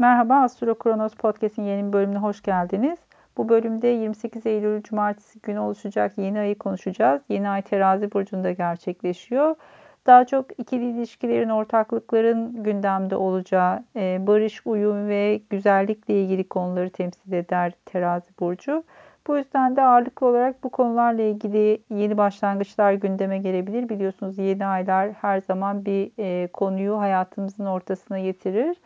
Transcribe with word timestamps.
Merhaba 0.00 0.42
Astro 0.42 0.74
Kronos 0.74 1.14
Podcast'in 1.14 1.62
yeni 1.62 1.86
bir 1.88 1.92
bölümüne 1.92 2.18
hoş 2.18 2.42
geldiniz. 2.42 2.98
Bu 3.36 3.48
bölümde 3.48 3.88
28 3.88 4.46
Eylül 4.46 4.82
Cumartesi 4.82 5.40
günü 5.40 5.58
oluşacak 5.58 6.18
yeni 6.18 6.38
ayı 6.38 6.58
konuşacağız. 6.58 7.22
Yeni 7.28 7.48
ay 7.48 7.62
terazi 7.62 8.12
burcunda 8.12 8.52
gerçekleşiyor. 8.52 9.54
Daha 10.06 10.26
çok 10.26 10.60
ikili 10.60 10.90
ilişkilerin, 10.90 11.48
ortaklıkların 11.48 12.62
gündemde 12.62 13.16
olacağı, 13.16 13.84
e, 13.96 14.26
barış, 14.26 14.66
uyum 14.66 15.08
ve 15.08 15.40
güzellikle 15.50 16.22
ilgili 16.22 16.48
konuları 16.48 16.90
temsil 16.90 17.32
eder 17.32 17.72
terazi 17.84 18.30
burcu. 18.40 18.84
Bu 19.26 19.36
yüzden 19.36 19.76
de 19.76 19.82
ağırlıklı 19.82 20.26
olarak 20.26 20.64
bu 20.64 20.70
konularla 20.70 21.22
ilgili 21.22 21.82
yeni 21.90 22.18
başlangıçlar 22.18 22.92
gündeme 22.92 23.38
gelebilir. 23.38 23.88
Biliyorsunuz 23.88 24.38
yeni 24.38 24.66
aylar 24.66 25.12
her 25.12 25.40
zaman 25.40 25.84
bir 25.84 26.10
e, 26.18 26.46
konuyu 26.46 26.98
hayatımızın 26.98 27.66
ortasına 27.66 28.18
getirir. 28.18 28.76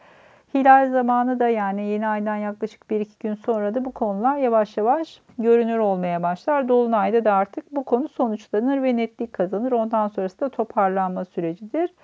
Hilal 0.54 0.90
zamanı 0.90 1.40
da 1.40 1.48
yani 1.48 1.82
yeni 1.82 2.06
aydan 2.06 2.36
yaklaşık 2.36 2.90
1-2 2.90 3.06
gün 3.20 3.34
sonra 3.34 3.74
da 3.74 3.84
bu 3.84 3.92
konular 3.92 4.36
yavaş 4.36 4.76
yavaş 4.76 5.20
görünür 5.38 5.78
olmaya 5.78 6.22
başlar. 6.22 6.68
Dolunayda 6.68 7.24
da 7.24 7.32
artık 7.32 7.72
bu 7.72 7.84
konu 7.84 8.08
sonuçlanır 8.08 8.82
ve 8.82 8.96
netlik 8.96 9.32
kazanır. 9.32 9.72
Ondan 9.72 10.08
sonrası 10.08 10.40
da 10.40 10.48
toparlanma 10.48 11.24
sürecidir. 11.24 11.94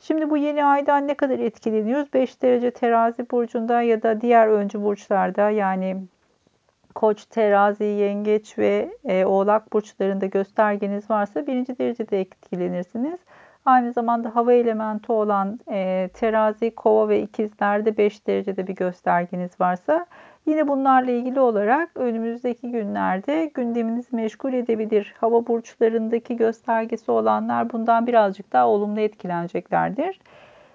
Şimdi 0.00 0.30
bu 0.30 0.36
yeni 0.36 0.64
aydan 0.64 1.08
ne 1.08 1.14
kadar 1.14 1.38
etkileniyoruz? 1.38 2.14
5 2.14 2.42
derece 2.42 2.70
terazi 2.70 3.30
burcunda 3.30 3.82
ya 3.82 4.02
da 4.02 4.20
diğer 4.20 4.48
öncü 4.48 4.82
burçlarda 4.82 5.50
yani 5.50 5.96
Koç, 6.94 7.24
terazi, 7.24 7.84
yengeç 7.84 8.58
ve 8.58 8.90
e, 9.04 9.24
oğlak 9.24 9.72
burçlarında 9.72 10.26
göstergeniz 10.26 11.10
varsa 11.10 11.46
birinci 11.46 11.78
derecede 11.78 12.20
etkilenirsiniz. 12.20 13.20
Aynı 13.64 13.92
zamanda 13.92 14.36
hava 14.36 14.52
elementi 14.52 15.12
olan 15.12 15.60
e, 15.70 16.10
terazi, 16.14 16.74
kova 16.74 17.08
ve 17.08 17.22
ikizlerde 17.22 17.96
5 17.96 18.26
derecede 18.26 18.66
bir 18.66 18.74
göstergeniz 18.74 19.60
varsa 19.60 20.06
yine 20.46 20.68
bunlarla 20.68 21.10
ilgili 21.10 21.40
olarak 21.40 21.90
önümüzdeki 21.94 22.70
günlerde 22.70 23.50
gündeminizi 23.54 24.16
meşgul 24.16 24.52
edebilir. 24.52 25.14
Hava 25.20 25.46
burçlarındaki 25.46 26.36
göstergesi 26.36 27.10
olanlar 27.10 27.72
bundan 27.72 28.06
birazcık 28.06 28.52
daha 28.52 28.68
olumlu 28.68 29.00
etkileneceklerdir. 29.00 30.20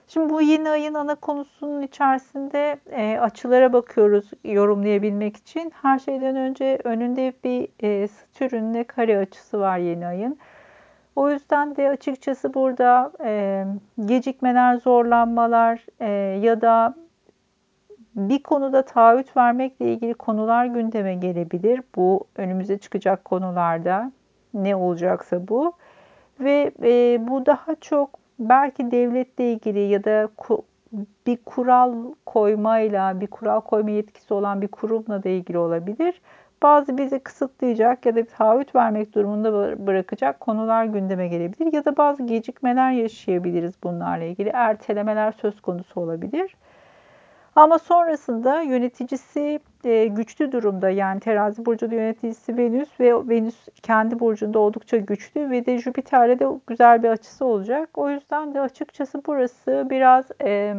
Şimdi 0.07 0.29
bu 0.29 0.41
yeni 0.41 0.69
ayın 0.69 0.93
ana 0.93 1.15
konusunun 1.15 1.81
içerisinde 1.81 2.77
e, 2.91 3.19
açılara 3.19 3.73
bakıyoruz 3.73 4.31
yorumlayabilmek 4.43 5.37
için. 5.37 5.71
Her 5.81 5.99
şeyden 5.99 6.35
önce 6.35 6.79
önünde 6.83 7.33
bir 7.43 7.67
e, 7.83 8.07
Satürn'le 8.07 8.83
kare 8.83 9.17
açısı 9.17 9.59
var 9.59 9.77
yeni 9.77 10.07
ayın. 10.07 10.37
O 11.15 11.29
yüzden 11.29 11.75
de 11.75 11.89
açıkçası 11.89 12.53
burada 12.53 13.11
e, 13.23 13.65
gecikmeler, 14.05 14.75
zorlanmalar 14.75 15.85
e, 15.99 16.09
ya 16.39 16.61
da 16.61 16.95
bir 18.15 18.43
konuda 18.43 18.81
taahhüt 18.81 19.37
vermekle 19.37 19.93
ilgili 19.93 20.13
konular 20.13 20.65
gündeme 20.65 21.15
gelebilir. 21.15 21.81
Bu 21.95 22.23
önümüze 22.35 22.77
çıkacak 22.77 23.25
konularda 23.25 24.11
ne 24.53 24.75
olacaksa 24.75 25.47
bu. 25.47 25.73
Ve 26.39 26.71
e, 26.83 27.27
bu 27.27 27.45
daha 27.45 27.75
çok 27.75 28.09
belki 28.39 28.91
devletle 28.91 29.53
ilgili 29.53 29.79
ya 29.79 30.03
da 30.03 30.29
bir 31.27 31.37
kural 31.37 32.13
koymayla, 32.25 33.21
bir 33.21 33.27
kural 33.27 33.61
koyma 33.61 33.89
yetkisi 33.89 34.33
olan 34.33 34.61
bir 34.61 34.67
kurumla 34.67 35.23
da 35.23 35.29
ilgili 35.29 35.57
olabilir 35.57 36.21
bazı 36.63 36.97
bizi 36.97 37.19
kısıtlayacak 37.19 38.05
ya 38.05 38.15
da 38.15 38.19
bir 38.19 38.25
taahhüt 38.25 38.75
vermek 38.75 39.15
durumunda 39.15 39.87
bırakacak 39.87 40.39
konular 40.39 40.85
gündeme 40.85 41.27
gelebilir 41.27 41.73
ya 41.73 41.85
da 41.85 41.97
bazı 41.97 42.23
gecikmeler 42.23 42.91
yaşayabiliriz 42.91 43.73
bunlarla 43.83 44.23
ilgili. 44.23 44.49
Ertelemeler 44.49 45.31
söz 45.31 45.61
konusu 45.61 46.01
olabilir. 46.01 46.55
Ama 47.55 47.79
sonrasında 47.79 48.61
yöneticisi 48.61 49.59
e, 49.83 50.05
güçlü 50.05 50.51
durumda 50.51 50.89
yani 50.89 51.19
terazi 51.19 51.65
burcunda 51.65 51.95
yöneticisi 51.95 52.57
Venüs 52.57 52.99
ve 52.99 53.29
Venüs 53.29 53.67
kendi 53.83 54.19
burcunda 54.19 54.59
oldukça 54.59 54.97
güçlü 54.97 55.49
ve 55.49 55.65
de 55.65 55.77
Jüpiter'le 55.77 56.39
de 56.39 56.45
güzel 56.67 57.03
bir 57.03 57.09
açısı 57.09 57.45
olacak. 57.45 57.89
O 57.93 58.09
yüzden 58.09 58.53
de 58.53 58.61
açıkçası 58.61 59.21
burası 59.27 59.87
biraz 59.89 60.25
e, 60.43 60.75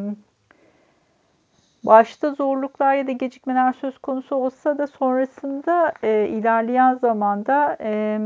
başta 1.86 2.30
zorluklar 2.30 2.94
ya 2.94 3.06
da 3.06 3.12
gecikmeler 3.12 3.72
söz 3.72 3.98
konusu 3.98 4.36
olsa 4.36 4.78
da 4.78 4.86
sonrasında 4.86 5.92
e, 6.02 6.28
ilerleyen 6.28 6.94
zamanda 6.94 7.76
e, 7.80 8.20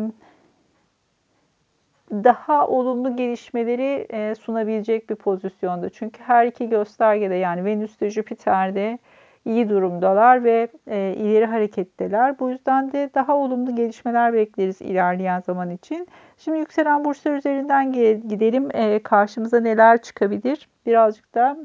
daha 2.13 2.69
olumlu 2.69 3.17
gelişmeleri 3.17 4.07
e, 4.11 4.35
sunabilecek 4.35 5.11
bir 5.11 5.15
pozisyonda. 5.15 5.91
Çünkü 5.91 6.23
her 6.23 6.47
iki 6.47 6.69
göstergede 6.69 7.35
yani 7.35 7.65
Venüs'te 7.65 8.11
Jüpiter'de 8.11 8.99
iyi 9.45 9.69
durumdalar 9.69 10.45
ve 10.45 10.69
e, 10.87 11.15
ileri 11.17 11.47
hareketteler. 11.47 12.39
Bu 12.39 12.51
yüzden 12.51 12.93
de 12.93 13.11
daha 13.15 13.37
olumlu 13.37 13.77
gelişmeler 13.77 14.33
bekleriz 14.33 14.81
ilerleyen 14.83 15.41
zaman 15.41 15.71
için. 15.71 16.09
Şimdi 16.37 16.59
yükselen 16.59 17.05
burçlar 17.05 17.33
üzerinden 17.33 17.93
gidelim. 18.29 18.69
E, 18.75 19.03
karşımıza 19.03 19.61
neler 19.61 20.03
çıkabilir? 20.03 20.69
Birazcık 20.87 21.35
da 21.35 21.57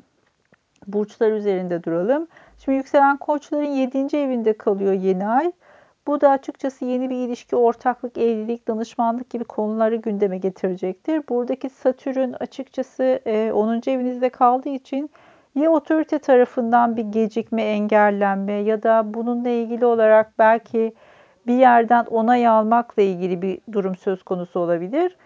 burçlar 0.88 1.31
üzerinde 1.31 1.84
duralım. 1.84 2.28
Şimdi 2.59 2.78
yükselen 2.78 3.18
koçların 3.18 3.66
7. 3.66 4.18
evinde 4.18 4.57
kalıyor 4.57 4.94
yeni 4.94 5.28
ay. 5.28 5.51
Bu 6.07 6.22
da 6.22 6.29
açıkçası 6.29 6.85
yeni 6.85 7.09
bir 7.09 7.16
ilişki, 7.16 7.56
ortaklık, 7.56 8.18
evlilik, 8.18 8.68
danışmanlık 8.68 9.29
gibi 9.29 9.44
konuları 9.44 9.96
gündeme 9.96 10.38
getirecektir. 10.38 11.22
Buradaki 11.29 11.69
Satürn 11.69 12.34
açıkçası 12.40 13.19
10. 13.53 13.81
E, 13.88 13.91
evinizde 13.91 14.29
kaldığı 14.29 14.69
için 14.69 15.09
ya 15.56 15.72
otorite 15.72 16.19
tarafından 16.19 16.97
bir 16.97 17.03
gecikme, 17.03 17.63
engellenme 17.63 18.53
ya 18.53 18.84
da 18.84 19.13
bununla 19.13 19.50
ilgili 19.50 19.85
olarak 19.85 20.40
belki 20.40 20.94
bir 21.47 21.53
yerden 21.53 22.06
onay 22.06 22.47
almakla 22.47 23.02
ilgili 23.02 23.41
bir 23.41 23.59
durum 23.72 23.96
söz 23.96 24.23
konusu 24.23 24.59
olabilir. 24.59 25.17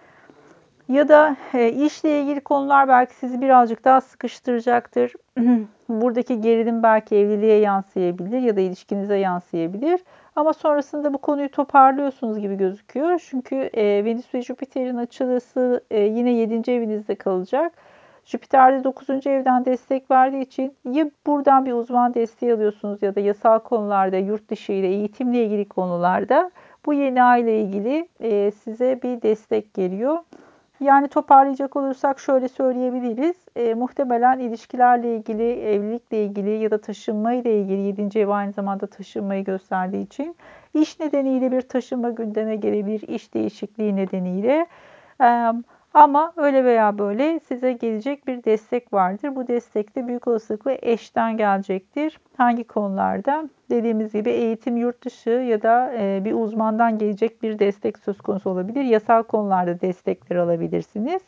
Ya 0.90 1.08
da 1.08 1.36
e, 1.54 1.70
işle 1.70 2.22
ilgili 2.22 2.42
konular 2.42 2.88
belki 2.88 3.16
sizi 3.16 3.42
birazcık 3.42 3.86
daha 3.86 4.02
sıkıştıracaktır. 4.02 5.14
Buradaki 5.90 6.42
gerilim 6.42 6.84
belki 6.84 7.16
evliliğe 7.16 7.60
yansıyabilir 7.60 8.40
ya 8.40 8.56
da 8.56 8.62
ilişkinize 8.62 9.16
yansıyabilir. 9.16 10.02
Ama 10.36 10.54
sonrasında 10.54 11.14
bu 11.14 11.18
konuyu 11.18 11.52
toparlıyorsunuz 11.52 12.40
gibi 12.40 12.56
gözüküyor. 12.56 13.22
Çünkü 13.30 13.56
e, 13.56 14.06
Venüs 14.06 14.34
ve 14.34 14.42
Jüpiter'in 14.42 14.96
açılısı 14.96 15.84
e, 15.92 16.00
yine 16.00 16.32
7. 16.32 16.72
evinizde 16.72 17.16
kalacak. 17.16 17.74
Jüpiter 18.26 18.80
de 18.80 18.84
9. 18.84 19.28
evden 19.28 19.66
destek 19.66 20.12
verdiği 20.12 20.42
için 20.42 20.74
ya 20.92 21.12
buradan 21.28 21.66
bir 21.66 21.74
uzman 21.74 22.14
desteği 22.14 22.54
alıyorsunuz 22.54 23.02
ya 23.02 23.16
da 23.16 23.20
yasal 23.20 23.60
konularda, 23.60 24.18
yurt 24.18 24.50
dışı 24.50 24.72
ile 24.72 24.88
eğitimle 24.88 25.46
ilgili 25.46 25.70
konularda 25.70 26.52
bu 26.86 26.94
yeni 26.94 27.24
aile 27.24 27.62
ilgili 27.62 28.08
size 28.52 29.00
bir 29.04 29.22
destek 29.22 29.74
geliyor. 29.74 30.18
Yani 30.80 31.08
toparlayacak 31.08 31.76
olursak 31.76 32.20
şöyle 32.20 32.48
söyleyebiliriz. 32.48 33.36
E, 33.56 33.74
muhtemelen 33.74 34.40
ilişkilerle 34.40 35.16
ilgili, 35.16 35.52
evlilikle 35.52 36.26
ilgili 36.26 36.50
ya 36.50 36.72
da 36.72 36.82
taşınma 36.82 37.34
ile 37.34 37.62
ilgili 37.62 38.02
7. 38.02 38.20
ev 38.20 38.28
aynı 38.28 38.52
zamanda 38.52 38.88
taşınmayı 38.88 39.44
gösterdiği 39.44 40.04
için 40.04 40.36
iş 40.74 41.00
nedeniyle 41.00 41.52
bir 41.52 41.62
taşınma 41.62 42.10
gündeme 42.10 42.56
gelebilir, 42.56 43.02
iş 43.08 43.34
değişikliği 43.34 43.96
nedeniyle. 43.96 44.68
E, 45.22 45.54
ama 45.94 46.34
öyle 46.38 46.64
veya 46.64 46.98
böyle 46.98 47.40
size 47.40 47.74
gelecek 47.74 48.28
bir 48.28 48.44
destek 48.44 48.94
vardır. 48.94 49.36
Bu 49.36 49.48
destek 49.48 49.96
de 49.96 50.08
büyük 50.08 50.28
olasılıkla 50.28 50.78
eşten 50.82 51.38
gelecektir. 51.38 52.20
Hangi 52.38 52.64
konularda? 52.64 53.50
Dediğimiz 53.70 54.14
gibi 54.14 54.30
eğitim 54.30 54.78
yurt 54.78 55.06
dışı 55.06 55.30
ya 55.30 55.62
da 55.62 55.94
e, 55.98 56.22
bir 56.26 56.34
uzmandan 56.34 56.98
gelecek 56.98 57.44
bir 57.44 57.60
destek 57.60 58.00
söz 58.00 58.22
konusu 58.22 58.50
olabilir. 58.50 58.84
Yasal 58.84 59.24
konularda 59.24 59.82
destekler 59.82 60.36
alabilirsiniz. 60.36 61.22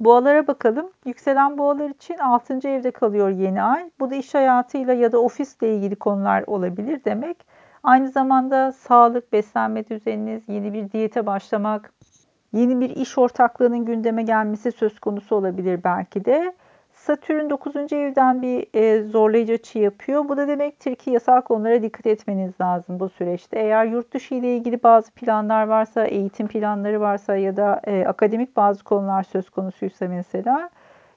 Boğalara 0.00 0.46
bakalım. 0.46 0.90
Yükselen 1.06 1.58
boğalar 1.58 1.90
için 1.90 2.18
6. 2.18 2.68
evde 2.68 2.90
kalıyor 2.90 3.28
yeni 3.28 3.62
ay. 3.62 3.90
Bu 4.00 4.10
da 4.10 4.14
iş 4.14 4.34
hayatıyla 4.34 4.94
ya 4.94 5.12
da 5.12 5.18
ofisle 5.18 5.76
ilgili 5.76 5.96
konular 5.96 6.44
olabilir 6.46 7.04
demek. 7.04 7.46
Aynı 7.82 8.08
zamanda 8.08 8.72
sağlık, 8.72 9.32
beslenme 9.32 9.88
düzeniniz, 9.88 10.42
yeni 10.48 10.72
bir 10.72 10.90
diyete 10.92 11.26
başlamak, 11.26 11.92
Yeni 12.52 12.80
bir 12.80 12.90
iş 12.90 13.18
ortaklığının 13.18 13.84
gündeme 13.84 14.22
gelmesi 14.22 14.72
söz 14.72 15.00
konusu 15.00 15.36
olabilir 15.36 15.80
belki 15.84 16.24
de. 16.24 16.54
Satürn 16.92 17.50
9. 17.50 17.76
evden 17.92 18.42
bir 18.42 18.66
e, 18.74 19.02
zorlayıcı 19.02 19.52
açı 19.52 19.78
yapıyor. 19.78 20.28
Bu 20.28 20.36
da 20.36 20.48
demektir 20.48 20.94
ki 20.94 21.10
yasal 21.10 21.40
konulara 21.40 21.82
dikkat 21.82 22.06
etmeniz 22.06 22.52
lazım 22.60 23.00
bu 23.00 23.08
süreçte. 23.08 23.58
Eğer 23.58 23.84
yurt 23.84 24.14
dışı 24.14 24.34
ile 24.34 24.56
ilgili 24.56 24.82
bazı 24.82 25.12
planlar 25.12 25.66
varsa, 25.66 26.04
eğitim 26.04 26.48
planları 26.48 27.00
varsa 27.00 27.36
ya 27.36 27.56
da 27.56 27.80
e, 27.84 28.04
akademik 28.06 28.56
bazı 28.56 28.84
konular 28.84 29.22
söz 29.22 29.50
konusuysa 29.50 30.08
mesela 30.08 30.70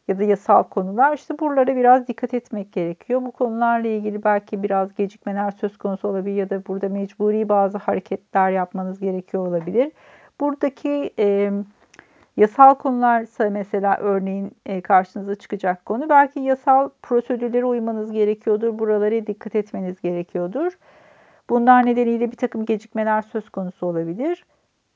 ya 0.07 0.19
da 0.19 0.23
yasal 0.23 0.63
konular 0.63 1.13
işte 1.13 1.39
buralara 1.39 1.75
biraz 1.75 2.07
dikkat 2.07 2.33
etmek 2.33 2.73
gerekiyor. 2.73 3.21
Bu 3.21 3.31
konularla 3.31 3.87
ilgili 3.87 4.23
belki 4.23 4.63
biraz 4.63 4.95
gecikmeler 4.95 5.51
söz 5.51 5.77
konusu 5.77 6.07
olabilir 6.07 6.35
ya 6.35 6.49
da 6.49 6.65
burada 6.65 6.89
mecburi 6.89 7.49
bazı 7.49 7.77
hareketler 7.77 8.51
yapmanız 8.51 8.99
gerekiyor 8.99 9.47
olabilir. 9.47 9.91
Buradaki 10.39 11.13
e, 11.19 11.51
Yasal 12.37 12.75
konularsa 12.75 13.49
mesela 13.49 13.97
örneğin 13.97 14.51
e, 14.65 14.81
karşınıza 14.81 15.35
çıkacak 15.35 15.85
konu 15.85 16.09
belki 16.09 16.39
yasal 16.39 16.89
prosedürlere 17.01 17.65
uymanız 17.65 18.11
gerekiyordur. 18.11 18.79
Buralara 18.79 19.27
dikkat 19.27 19.55
etmeniz 19.55 20.01
gerekiyordur. 20.01 20.77
Bunlar 21.49 21.85
nedeniyle 21.85 22.31
bir 22.31 22.37
takım 22.37 22.65
gecikmeler 22.65 23.21
söz 23.21 23.49
konusu 23.49 23.85
olabilir. 23.85 24.45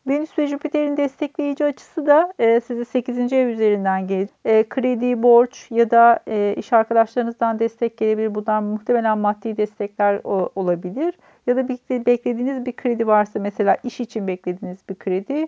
Venüs 0.07 0.39
ve 0.39 0.47
Jüpiter'in 0.47 0.97
destekleyici 0.97 1.65
açısı 1.65 2.05
da 2.05 2.33
e, 2.39 2.61
size 2.61 2.85
8. 2.85 3.33
ev 3.33 3.47
üzerinden 3.47 4.07
gelecek. 4.07 4.35
E, 4.45 4.69
kredi, 4.69 5.23
borç 5.23 5.67
ya 5.71 5.91
da 5.91 6.19
e, 6.27 6.55
iş 6.57 6.73
arkadaşlarınızdan 6.73 7.59
destek 7.59 7.97
gelebilir. 7.97 8.35
Bunlar 8.35 8.59
muhtemelen 8.59 9.17
maddi 9.17 9.57
destekler 9.57 10.21
o, 10.23 10.49
olabilir. 10.55 11.13
Ya 11.49 11.55
da 11.55 11.69
beklediğiniz 12.05 12.65
bir 12.65 12.75
kredi 12.75 13.07
varsa 13.07 13.39
mesela 13.39 13.77
iş 13.83 13.99
için 13.99 14.27
beklediğiniz 14.27 14.79
bir 14.89 14.95
kredi. 14.95 15.47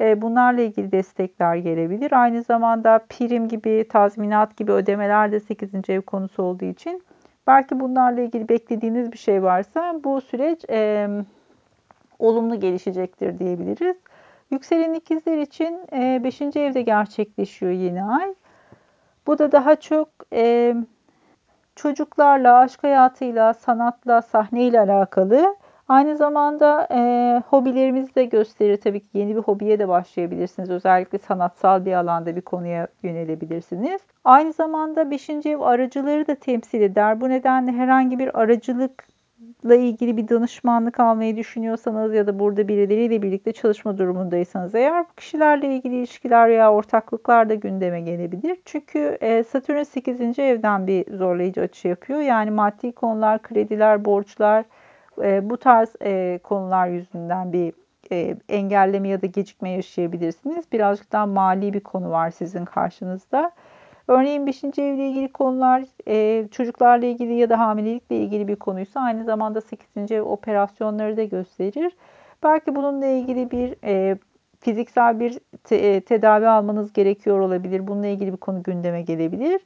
E, 0.00 0.22
bunlarla 0.22 0.60
ilgili 0.60 0.92
destekler 0.92 1.56
gelebilir. 1.56 2.12
Aynı 2.12 2.42
zamanda 2.42 2.98
prim 3.08 3.48
gibi, 3.48 3.88
tazminat 3.88 4.56
gibi 4.56 4.72
ödemeler 4.72 5.32
de 5.32 5.40
8. 5.40 5.70
ev 5.88 6.00
konusu 6.00 6.42
olduğu 6.42 6.64
için 6.64 7.02
belki 7.46 7.80
bunlarla 7.80 8.20
ilgili 8.20 8.48
beklediğiniz 8.48 9.12
bir 9.12 9.18
şey 9.18 9.42
varsa 9.42 10.00
bu 10.04 10.20
süreç 10.20 10.64
e, 10.70 11.08
olumlu 12.18 12.60
gelişecektir 12.60 13.38
diyebiliriz. 13.38 13.96
Yükselen 14.50 14.94
ikizler 14.94 15.38
için 15.38 15.80
5. 15.92 16.40
E, 16.40 16.44
evde 16.60 16.82
gerçekleşiyor 16.82 17.72
yeni 17.72 18.04
ay. 18.04 18.34
Bu 19.26 19.38
da 19.38 19.52
daha 19.52 19.76
çok 19.76 20.08
e, 20.32 20.74
çocuklarla, 21.78 22.58
aşk 22.58 22.84
hayatıyla, 22.84 23.54
sanatla, 23.54 24.22
sahneyle 24.22 24.80
alakalı. 24.80 25.56
Aynı 25.88 26.16
zamanda 26.16 26.88
e, 26.90 27.00
hobilerimizi 27.50 28.14
de 28.14 28.24
gösterir. 28.24 28.76
Tabii 28.76 29.00
ki 29.00 29.08
yeni 29.14 29.36
bir 29.36 29.40
hobiye 29.40 29.78
de 29.78 29.88
başlayabilirsiniz. 29.88 30.70
Özellikle 30.70 31.18
sanatsal 31.18 31.84
bir 31.84 31.92
alanda 31.92 32.36
bir 32.36 32.40
konuya 32.40 32.88
yönelebilirsiniz. 33.02 34.00
Aynı 34.24 34.52
zamanda 34.52 35.10
5. 35.10 35.30
ev 35.30 35.60
aracıları 35.60 36.26
da 36.26 36.34
temsil 36.34 36.80
eder. 36.80 37.20
Bu 37.20 37.28
nedenle 37.28 37.72
herhangi 37.72 38.18
bir 38.18 38.40
aracılık 38.40 39.04
ilgili 39.64 40.16
bir 40.16 40.28
danışmanlık 40.28 41.00
almayı 41.00 41.36
düşünüyorsanız 41.36 42.14
ya 42.14 42.26
da 42.26 42.38
burada 42.38 42.68
birileriyle 42.68 43.22
birlikte 43.22 43.52
çalışma 43.52 43.98
durumundaysanız 43.98 44.74
eğer 44.74 45.04
bu 45.04 45.14
kişilerle 45.16 45.76
ilgili 45.76 45.96
ilişkiler 45.96 46.48
veya 46.48 46.72
ortaklıklar 46.72 47.48
da 47.48 47.54
gündeme 47.54 48.00
gelebilir. 48.00 48.58
Çünkü 48.64 49.18
e, 49.20 49.44
Satürn 49.44 49.82
8. 49.82 50.38
evden 50.38 50.86
bir 50.86 51.16
zorlayıcı 51.16 51.60
açı 51.60 51.88
yapıyor. 51.88 52.20
Yani 52.20 52.50
maddi 52.50 52.92
konular, 52.92 53.42
krediler, 53.42 54.04
borçlar 54.04 54.64
e, 55.22 55.50
bu 55.50 55.56
tarz 55.56 55.88
e, 56.02 56.40
konular 56.42 56.88
yüzünden 56.88 57.52
bir 57.52 57.72
engelleme 58.48 59.08
ya 59.08 59.22
da 59.22 59.26
gecikme 59.26 59.70
yaşayabilirsiniz. 59.70 60.72
Birazcık 60.72 61.12
daha 61.12 61.26
mali 61.26 61.72
bir 61.72 61.80
konu 61.80 62.10
var 62.10 62.30
sizin 62.30 62.64
karşınızda. 62.64 63.52
Örneğin 64.08 64.46
5. 64.46 64.64
evle 64.64 65.08
ilgili 65.08 65.28
konular 65.32 65.84
e, 66.08 66.48
çocuklarla 66.48 67.06
ilgili 67.06 67.34
ya 67.34 67.50
da 67.50 67.58
hamilelikle 67.58 68.16
ilgili 68.16 68.48
bir 68.48 68.56
konuysa 68.56 69.00
aynı 69.00 69.24
zamanda 69.24 69.60
8. 69.60 70.12
ev 70.12 70.22
operasyonları 70.22 71.16
da 71.16 71.24
gösterir. 71.24 71.96
Belki 72.42 72.74
bununla 72.74 73.06
ilgili 73.06 73.50
bir 73.50 73.74
e, 73.84 74.18
fiziksel 74.60 75.20
bir 75.20 75.38
te, 75.64 75.76
e, 75.76 76.00
tedavi 76.00 76.48
almanız 76.48 76.92
gerekiyor 76.92 77.40
olabilir. 77.40 77.86
Bununla 77.86 78.06
ilgili 78.06 78.32
bir 78.32 78.36
konu 78.36 78.62
gündeme 78.62 79.02
gelebilir. 79.02 79.60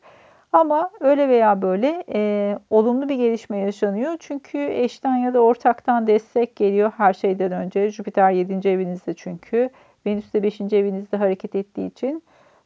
Ama 0.52 0.90
öyle 1.00 1.28
veya 1.28 1.62
böyle 1.62 2.04
e, 2.14 2.58
olumlu 2.70 3.08
bir 3.08 3.14
gelişme 3.14 3.58
yaşanıyor. 3.58 4.16
Çünkü 4.20 4.58
eşten 4.58 5.16
ya 5.16 5.34
da 5.34 5.40
ortaktan 5.40 6.06
destek 6.06 6.56
geliyor 6.56 6.92
her 6.96 7.12
şeyden 7.12 7.52
önce. 7.52 7.90
Jüpiter 7.90 8.30
7. 8.30 8.68
evinizde 8.68 9.14
çünkü. 9.14 9.70
Venüs 10.06 10.32
de 10.32 10.42
5. 10.42 10.60
evinizde 10.60 11.16
hareket 11.16 11.54
ettiği 11.54 11.86
için. 11.86 12.22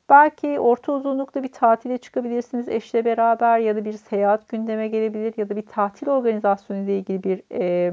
Belki 0.08 0.60
orta 0.60 0.92
uzunlukta 0.92 1.42
bir 1.42 1.52
tatile 1.52 1.98
çıkabilirsiniz 1.98 2.68
eşle 2.68 3.04
beraber 3.04 3.58
ya 3.58 3.76
da 3.76 3.84
bir 3.84 3.92
seyahat 3.92 4.48
gündeme 4.48 4.88
gelebilir 4.88 5.34
ya 5.36 5.48
da 5.48 5.56
bir 5.56 5.66
tatil 5.66 6.08
organizasyonu 6.08 6.80
ile 6.80 6.98
ilgili 6.98 7.22
bir 7.22 7.42
e, 7.52 7.92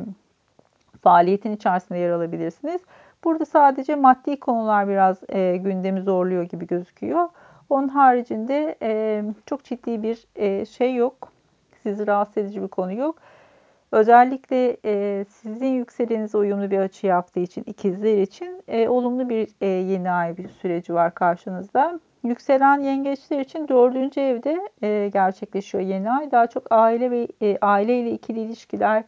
faaliyetin 1.01 1.51
içerisinde 1.51 1.99
yer 1.99 2.09
alabilirsiniz. 2.09 2.81
Burada 3.23 3.45
sadece 3.45 3.95
maddi 3.95 4.39
konular 4.39 4.87
biraz 4.87 5.17
e, 5.29 5.57
gündemi 5.57 6.01
zorluyor 6.01 6.43
gibi 6.43 6.67
gözüküyor. 6.67 7.29
Onun 7.69 7.87
haricinde 7.87 8.75
e, 8.81 9.23
çok 9.45 9.63
ciddi 9.63 10.03
bir 10.03 10.27
e, 10.35 10.65
şey 10.65 10.95
yok. 10.95 11.31
Sizi 11.83 12.07
rahatsız 12.07 12.37
edici 12.37 12.61
bir 12.61 12.67
konu 12.67 12.93
yok. 12.93 13.15
Özellikle 13.93 14.77
e, 14.85 15.25
sizin 15.29 15.67
yükselenize 15.67 16.37
uyumlu 16.37 16.71
bir 16.71 16.79
açı 16.79 17.07
yaptığı 17.07 17.39
için 17.39 17.63
ikizler 17.65 18.17
için 18.17 18.63
e, 18.67 18.87
olumlu 18.87 19.29
bir 19.29 19.47
e, 19.61 19.67
yeni 19.67 20.11
ay 20.11 20.37
bir 20.37 20.49
süreci 20.49 20.93
var 20.93 21.13
karşınızda. 21.13 21.99
Yükselen 22.23 22.79
yengeçler 22.79 23.39
için 23.39 23.67
dördüncü 23.67 24.21
evde 24.21 24.69
e, 24.81 25.09
gerçekleşiyor 25.13 25.83
yeni 25.83 26.11
ay. 26.11 26.31
Daha 26.31 26.47
çok 26.47 26.63
aile 26.71 27.11
ve 27.11 27.27
e, 27.41 27.57
aile 27.61 27.99
ile 27.99 28.11
ikili 28.11 28.39
ilişkiler 28.39 29.03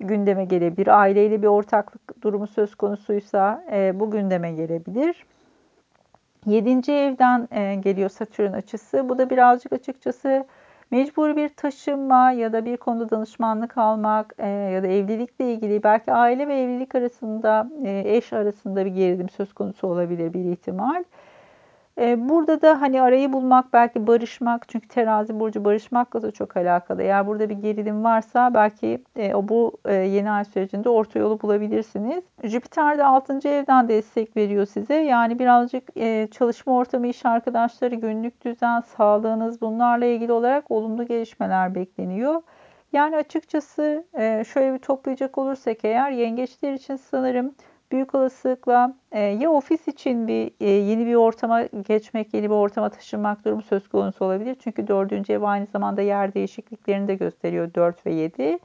gündeme 0.00 0.44
gelebilir. 0.44 0.86
Aileyle 0.86 1.42
bir 1.42 1.46
ortaklık 1.46 2.22
durumu 2.22 2.46
söz 2.46 2.74
konusuysa 2.74 3.64
e, 3.72 4.00
bu 4.00 4.10
gündeme 4.10 4.52
gelebilir. 4.52 5.26
Yedinci 6.46 6.92
evden 6.92 7.48
e, 7.50 7.74
geliyor 7.74 8.08
Satürn 8.10 8.52
açısı. 8.52 9.08
Bu 9.08 9.18
da 9.18 9.30
birazcık 9.30 9.72
açıkçası 9.72 10.46
mecbur 10.92 11.36
bir 11.36 11.48
taşınma 11.48 12.32
ya 12.32 12.52
da 12.52 12.64
bir 12.64 12.76
konuda 12.76 13.10
danışmanlık 13.10 13.78
almak 13.78 14.34
e, 14.38 14.48
ya 14.48 14.82
da 14.82 14.86
evlilikle 14.86 15.52
ilgili 15.54 15.82
belki 15.82 16.12
aile 16.12 16.48
ve 16.48 16.60
evlilik 16.60 16.94
arasında 16.94 17.68
e, 17.84 18.16
eş 18.16 18.32
arasında 18.32 18.84
bir 18.84 18.90
gerilim 18.90 19.28
söz 19.28 19.52
konusu 19.52 19.86
olabilir 19.88 20.34
bir 20.34 20.44
ihtimal. 20.44 21.04
E, 21.98 22.28
burada 22.28 22.62
da 22.62 22.80
hani 22.80 23.02
arayı 23.02 23.32
bulmak 23.32 23.72
belki 23.72 24.06
barışmak 24.06 24.68
çünkü 24.68 24.88
terazi 24.88 25.40
burcu 25.40 25.64
barışmakla 25.64 26.22
da 26.22 26.30
çok 26.30 26.56
alakalı. 26.56 27.02
Eğer 27.02 27.26
burada 27.26 27.48
bir 27.48 27.54
gerilim 27.54 28.04
varsa 28.04 28.54
belki 28.54 29.04
e, 29.16 29.34
o 29.34 29.48
bu 29.48 29.78
e, 29.84 29.94
yeni 29.94 30.30
ay 30.30 30.44
sürecinde 30.44 30.88
orta 30.88 31.18
yolu 31.18 31.40
bulabilirsiniz. 31.40 32.24
Jüpiter 32.44 32.98
de 32.98 33.04
6. 33.04 33.48
evden 33.48 33.88
destek 33.88 34.36
veriyor 34.36 34.66
size. 34.66 34.94
Yani 34.94 35.38
birazcık 35.38 35.96
e, 35.96 36.28
çalışma 36.30 36.76
ortamı, 36.76 37.06
iş 37.06 37.26
arkadaşları, 37.26 37.94
günlük 37.94 38.44
düzen, 38.44 38.80
sağlığınız 38.80 39.60
bunlarla 39.60 40.04
ilgili 40.04 40.32
olarak 40.32 40.70
olumlu 40.70 41.06
gelişmeler 41.06 41.74
bekleniyor. 41.74 42.42
Yani 42.92 43.16
açıkçası 43.16 44.04
e, 44.14 44.44
şöyle 44.44 44.74
bir 44.74 44.78
toplayacak 44.78 45.38
olursak 45.38 45.84
eğer 45.84 46.10
yengeçler 46.10 46.72
için 46.72 46.96
sanırım 46.96 47.54
büyük 47.92 48.14
olasılıkla 48.14 48.94
e, 49.12 49.20
ya 49.20 49.50
ofis 49.50 49.88
için 49.88 50.28
bir 50.28 50.50
e, 50.60 50.70
yeni 50.70 51.06
bir 51.06 51.14
ortama 51.14 51.62
geçmek, 51.62 52.34
yeni 52.34 52.44
bir 52.44 52.54
ortama 52.54 52.88
taşınmak 52.88 53.44
durumu 53.44 53.62
söz 53.62 53.88
konusu 53.88 54.24
olabilir. 54.24 54.56
Çünkü 54.64 54.88
dördüncü 54.88 55.32
ev 55.32 55.42
aynı 55.42 55.66
zamanda 55.66 56.02
yer 56.02 56.34
değişikliklerini 56.34 57.08
de 57.08 57.14
gösteriyor 57.14 57.74
4 57.74 58.06
ve 58.06 58.12
7. 58.12 58.58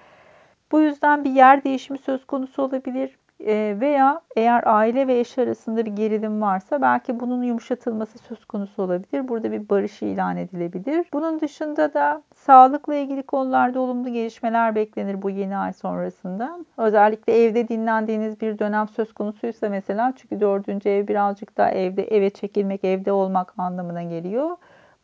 Bu 0.71 0.81
yüzden 0.81 1.23
bir 1.23 1.31
yer 1.31 1.63
değişimi 1.63 1.97
söz 1.97 2.25
konusu 2.25 2.61
olabilir. 2.63 3.17
Ee, 3.45 3.77
veya 3.79 4.21
eğer 4.35 4.63
aile 4.65 5.07
ve 5.07 5.19
eş 5.19 5.37
arasında 5.37 5.85
bir 5.85 5.91
gerilim 5.91 6.41
varsa 6.41 6.81
belki 6.81 7.19
bunun 7.19 7.43
yumuşatılması 7.43 8.17
söz 8.19 8.45
konusu 8.45 8.83
olabilir. 8.83 9.27
Burada 9.27 9.51
bir 9.51 9.69
barış 9.69 10.01
ilan 10.01 10.37
edilebilir. 10.37 11.07
Bunun 11.13 11.39
dışında 11.39 11.93
da 11.93 12.23
sağlıkla 12.35 12.95
ilgili 12.95 13.23
konularda 13.23 13.79
olumlu 13.79 14.09
gelişmeler 14.13 14.75
beklenir 14.75 15.21
bu 15.21 15.29
yeni 15.29 15.57
ay 15.57 15.73
sonrasında. 15.73 16.59
Özellikle 16.77 17.43
evde 17.43 17.67
dinlendiğiniz 17.67 18.41
bir 18.41 18.59
dönem 18.59 18.87
söz 18.87 19.13
konusuysa 19.13 19.69
mesela 19.69 20.13
çünkü 20.17 20.39
dördüncü 20.39 20.89
ev 20.89 21.07
birazcık 21.07 21.57
daha 21.57 21.71
evde 21.71 22.03
eve 22.03 22.29
çekilmek, 22.29 22.83
evde 22.83 23.11
olmak 23.11 23.53
anlamına 23.59 24.03
geliyor. 24.03 24.57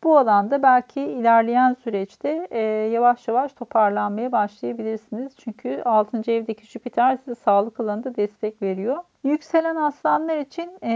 Bu 0.04 0.18
alanda 0.18 0.64
belki 0.64 1.02
ilerleyen 1.02 1.74
süreçte 1.74 2.48
e, 2.52 2.60
yavaş 2.92 3.28
yavaş 3.28 3.54
toparlanmaya 3.54 4.32
başlayabilirsiniz. 4.32 5.34
Çünkü 5.38 5.82
6. 5.86 6.32
evdeki 6.32 6.68
Jüpiter 6.68 7.18
size 7.18 7.36
sağlık 7.36 7.80
alanında 7.80 8.16
destek 8.16 8.62
veriyor. 8.62 8.98
Yükselen 9.24 9.76
aslanlar 9.76 10.38
için 10.38 10.72
e, 10.84 10.92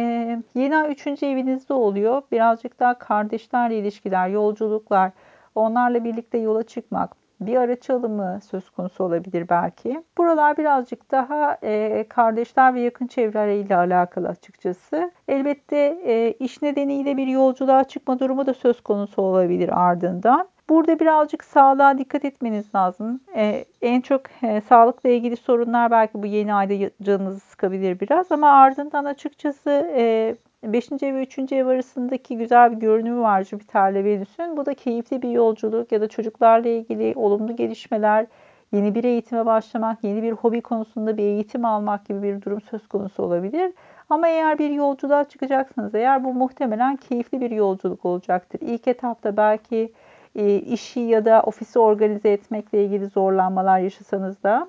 yeni 0.55 0.77
ay 0.77 0.91
3. 0.91 1.23
evinizde 1.23 1.73
oluyor. 1.73 2.21
Birazcık 2.31 2.79
daha 2.79 2.93
kardeşlerle 2.93 3.77
ilişkiler, 3.77 4.29
yolculuklar, 4.29 5.11
onlarla 5.55 6.03
birlikte 6.03 6.37
yola 6.37 6.63
çıkmak, 6.63 7.15
bir 7.41 7.55
araç 7.55 7.89
alımı 7.89 8.39
söz 8.49 8.69
konusu 8.69 9.03
olabilir 9.03 9.49
belki. 9.49 10.03
Buralar 10.17 10.57
birazcık 10.57 11.11
daha 11.11 11.57
e, 11.63 12.05
kardeşler 12.09 12.73
ve 12.73 12.81
yakın 12.81 13.07
çevreleriyle 13.07 13.75
alakalı 13.75 14.27
açıkçası. 14.27 15.11
Elbette 15.27 15.77
e, 16.05 16.31
iş 16.31 16.61
nedeniyle 16.61 17.17
bir 17.17 17.27
yolculuğa 17.27 17.83
çıkma 17.83 18.19
durumu 18.19 18.45
da 18.45 18.53
söz 18.53 18.81
konusu 18.81 19.21
olabilir 19.21 19.87
ardından. 19.87 20.47
Burada 20.69 20.99
birazcık 20.99 21.43
sağlığa 21.43 21.97
dikkat 21.97 22.25
etmeniz 22.25 22.75
lazım. 22.75 23.19
Ee, 23.35 23.65
en 23.81 24.01
çok 24.01 24.21
e, 24.43 24.61
sağlıkla 24.61 25.09
ilgili 25.09 25.35
sorunlar 25.37 25.91
belki 25.91 26.23
bu 26.23 26.25
yeni 26.25 26.53
ayda 26.53 26.91
canınızı 27.01 27.39
sıkabilir 27.39 27.99
biraz 27.99 28.31
ama 28.31 28.49
ardından 28.49 29.05
açıkçası 29.05 29.69
e, 29.97 30.35
5. 30.63 30.91
ve 30.91 31.23
3. 31.23 31.51
ev 31.51 31.67
arasındaki 31.67 32.37
güzel 32.37 32.71
bir 32.71 32.77
görünümü 32.77 33.21
var 33.21 33.43
Jüpiter'le 33.43 34.03
Venüs'ün. 34.05 34.57
Bu 34.57 34.65
da 34.65 34.73
keyifli 34.73 35.21
bir 35.21 35.29
yolculuk 35.29 35.91
ya 35.91 36.01
da 36.01 36.07
çocuklarla 36.07 36.69
ilgili 36.69 37.13
olumlu 37.15 37.55
gelişmeler, 37.55 38.25
yeni 38.71 38.95
bir 38.95 39.03
eğitime 39.03 39.45
başlamak, 39.45 40.03
yeni 40.03 40.23
bir 40.23 40.31
hobi 40.31 40.61
konusunda 40.61 41.17
bir 41.17 41.23
eğitim 41.23 41.65
almak 41.65 42.05
gibi 42.05 42.21
bir 42.21 42.41
durum 42.41 42.61
söz 42.61 42.87
konusu 42.87 43.23
olabilir. 43.23 43.73
Ama 44.09 44.27
eğer 44.27 44.57
bir 44.59 44.69
yolculuğa 44.69 45.23
çıkacaksınız 45.23 45.95
eğer 45.95 46.23
bu 46.23 46.33
muhtemelen 46.33 46.95
keyifli 46.95 47.41
bir 47.41 47.51
yolculuk 47.51 48.05
olacaktır. 48.05 48.59
İlk 48.61 48.87
etapta 48.87 49.37
belki 49.37 49.93
e, 50.35 50.55
işi 50.55 50.99
ya 50.99 51.25
da 51.25 51.41
ofisi 51.41 51.79
organize 51.79 52.29
etmekle 52.29 52.83
ilgili 52.83 53.07
zorlanmalar 53.07 53.79
yaşasanız 53.79 54.43
da 54.43 54.67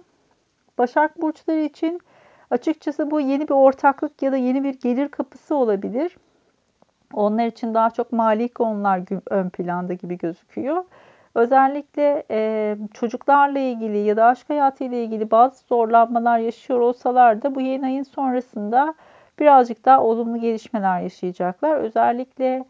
Başak 0.78 1.22
burçları 1.22 1.60
için 1.60 2.00
açıkçası 2.50 3.10
bu 3.10 3.20
yeni 3.20 3.48
bir 3.48 3.54
ortaklık 3.54 4.22
ya 4.22 4.32
da 4.32 4.36
yeni 4.36 4.64
bir 4.64 4.80
gelir 4.80 5.08
kapısı 5.08 5.54
olabilir. 5.54 6.16
Onlar 7.12 7.46
için 7.46 7.74
daha 7.74 7.90
çok 7.90 8.12
mali 8.12 8.48
konular 8.48 9.02
ön 9.30 9.48
planda 9.48 9.94
gibi 9.94 10.18
gözüküyor. 10.18 10.84
Özellikle 11.34 12.24
e, 12.30 12.76
çocuklarla 12.94 13.58
ilgili 13.58 13.98
ya 13.98 14.16
da 14.16 14.24
aşk 14.24 14.50
hayatıyla 14.50 14.96
ilgili 14.96 15.30
bazı 15.30 15.66
zorlanmalar 15.66 16.38
yaşıyor 16.38 16.80
olsalar 16.80 17.42
da 17.42 17.54
bu 17.54 17.60
yeni 17.60 17.86
ayın 17.86 18.02
sonrasında 18.02 18.94
birazcık 19.38 19.84
daha 19.84 20.02
olumlu 20.02 20.40
gelişmeler 20.40 21.00
yaşayacaklar. 21.00 21.76
Özellikle 21.76 22.64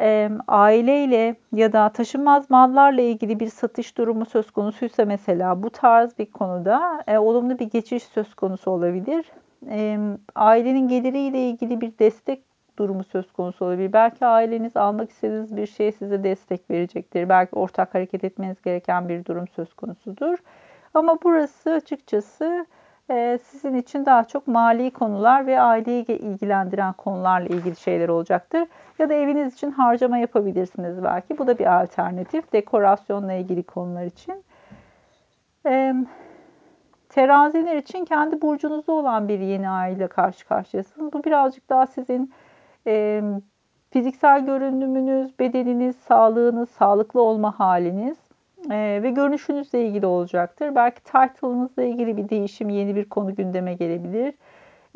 e, 0.00 0.30
aileyle 0.48 1.36
ya 1.52 1.72
da 1.72 1.88
taşınmaz 1.88 2.50
mallarla 2.50 3.00
ilgili 3.00 3.40
bir 3.40 3.48
satış 3.48 3.98
durumu 3.98 4.26
söz 4.26 4.50
konusuysa 4.50 5.04
mesela 5.04 5.62
bu 5.62 5.70
tarz 5.70 6.18
bir 6.18 6.26
konuda 6.26 7.02
e, 7.06 7.18
olumlu 7.18 7.58
bir 7.58 7.70
geçiş 7.70 8.02
söz 8.02 8.34
konusu 8.34 8.70
olabilir. 8.70 9.24
E, 9.70 9.98
ailenin 10.34 10.88
geliriyle 10.88 11.48
ilgili 11.48 11.80
bir 11.80 11.98
destek 11.98 12.42
durumu 12.78 13.04
söz 13.04 13.32
konusu 13.32 13.64
olabilir. 13.64 13.92
Belki 13.92 14.26
aileniz 14.26 14.76
almak 14.76 15.10
istediğiniz 15.10 15.56
bir 15.56 15.66
şeye 15.66 15.92
size 15.92 16.24
destek 16.24 16.70
verecektir. 16.70 17.28
Belki 17.28 17.56
ortak 17.56 17.94
hareket 17.94 18.24
etmeniz 18.24 18.62
gereken 18.62 19.08
bir 19.08 19.24
durum 19.24 19.48
söz 19.48 19.74
konusudur. 19.74 20.38
Ama 20.94 21.18
burası 21.22 21.70
açıkçası 21.70 22.66
sizin 23.50 23.74
için 23.74 24.06
daha 24.06 24.24
çok 24.24 24.46
mali 24.46 24.90
konular 24.90 25.46
ve 25.46 25.60
aileyi 25.60 26.06
ilgilendiren 26.06 26.92
konularla 26.92 27.46
ilgili 27.46 27.76
şeyler 27.76 28.08
olacaktır. 28.08 28.68
Ya 28.98 29.08
da 29.08 29.14
eviniz 29.14 29.54
için 29.54 29.70
harcama 29.70 30.18
yapabilirsiniz 30.18 31.04
belki. 31.04 31.38
Bu 31.38 31.46
da 31.46 31.58
bir 31.58 31.82
alternatif. 31.82 32.52
Dekorasyonla 32.52 33.32
ilgili 33.32 33.62
konular 33.62 34.04
için. 34.04 34.44
E, 35.66 35.94
teraziler 37.08 37.76
için 37.76 38.04
kendi 38.04 38.42
burcunuzda 38.42 38.92
olan 38.92 39.28
bir 39.28 39.38
yeni 39.38 39.68
ay 39.68 39.92
ile 39.92 40.06
karşı 40.06 40.48
karşıyasınız. 40.48 41.12
Bu 41.12 41.24
birazcık 41.24 41.68
daha 41.68 41.86
sizin 41.86 42.32
e, 42.86 43.22
fiziksel 43.90 44.46
görünümünüz, 44.46 45.38
bedeniniz, 45.38 45.96
sağlığınız, 45.96 46.70
sağlıklı 46.70 47.22
olma 47.22 47.60
haliniz 47.60 48.25
e, 48.70 49.00
ve 49.02 49.10
görünüşünüzle 49.10 49.86
ilgili 49.86 50.06
olacaktır. 50.06 50.74
Belki 50.74 51.02
title'ınızla 51.02 51.82
ilgili 51.82 52.16
bir 52.16 52.28
değişim, 52.28 52.68
yeni 52.68 52.96
bir 52.96 53.04
konu 53.04 53.34
gündeme 53.34 53.74
gelebilir. 53.74 54.34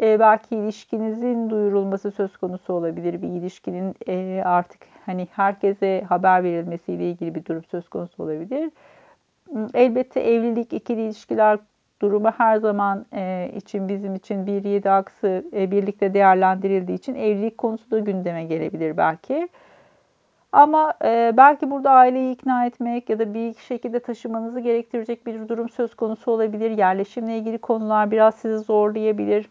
E, 0.03 0.21
belki 0.21 0.57
ilişkinizin 0.57 1.51
duyurulması 1.51 2.11
söz 2.11 2.37
konusu 2.37 2.73
olabilir. 2.73 3.23
Bir 3.23 3.29
ilişkinin 3.29 3.95
e, 4.09 4.43
artık 4.45 4.83
hani 5.07 5.29
herkese 5.33 6.05
haber 6.09 6.45
verilmesiyle 6.45 7.11
ilgili 7.11 7.35
bir 7.35 7.45
durum 7.45 7.65
söz 7.65 7.89
konusu 7.89 8.23
olabilir. 8.23 8.71
Elbette 9.75 10.21
evlilik, 10.21 10.73
ikili 10.73 11.03
ilişkiler 11.03 11.59
durumu 12.03 12.31
her 12.31 12.57
zaman 12.57 13.07
e, 13.15 13.51
için 13.57 13.89
bizim 13.89 14.15
için 14.15 14.47
bir 14.47 14.65
yedi 14.65 14.91
aksı 14.91 15.45
e, 15.53 15.71
birlikte 15.71 16.15
değerlendirildiği 16.15 16.99
için 16.99 17.15
evlilik 17.15 17.59
konusu 17.59 17.91
da 17.91 17.99
gündeme 17.99 18.45
gelebilir 18.45 18.97
belki. 18.97 19.49
Ama 20.53 20.95
e, 21.05 21.35
belki 21.37 21.71
burada 21.71 21.91
aileyi 21.91 22.35
ikna 22.35 22.67
etmek 22.67 23.11
ya 23.11 23.19
da 23.19 23.35
bir 23.35 23.55
şekilde 23.55 24.01
taşımanızı 24.01 24.61
gerektirecek 24.61 25.27
bir 25.27 25.49
durum 25.49 25.69
söz 25.69 25.95
konusu 25.95 26.31
olabilir. 26.33 26.71
Yerleşimle 26.71 27.39
ilgili 27.39 27.59
konular 27.59 28.11
biraz 28.11 28.35
sizi 28.35 28.59
zorlayabilir. 28.59 29.51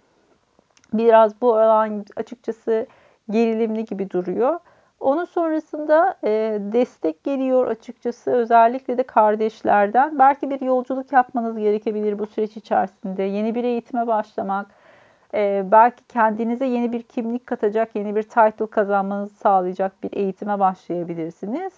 Biraz 0.94 1.42
bu 1.42 1.56
alan 1.56 2.06
açıkçası 2.16 2.88
gerilimli 3.30 3.86
gibi 3.86 4.10
duruyor. 4.10 4.60
Onun 5.00 5.26
sonrasında 5.26 6.18
e, 6.24 6.58
destek 6.60 7.24
geliyor 7.24 7.68
açıkçası 7.68 8.32
özellikle 8.32 8.98
de 8.98 9.04
kardeşlerden. 9.04 10.20
Belki 10.20 10.50
bir 10.50 10.62
yolculuk 10.62 11.12
yapmanız 11.12 11.58
gerekebilir 11.58 12.20
bu 12.20 12.26
süreç 12.26 12.58
içerisinde. 12.58 13.24
Yeni 13.24 13.56
bir 13.56 13.64
eğitime 13.64 14.08
başlamak, 14.08 14.68
e, 15.34 15.66
belki 15.72 16.04
kendinize 16.08 16.66
yeni 16.66 16.92
bir 16.92 17.04
kimlik 17.04 17.48
katacak, 17.48 17.96
yeni 17.96 18.16
bir 18.16 18.24
title 18.24 18.68
kazanmanızı 18.68 19.36
sağlayacak 19.36 20.04
bir 20.04 20.10
eğitime 20.14 20.60
başlayabilirsiniz. 20.60 21.74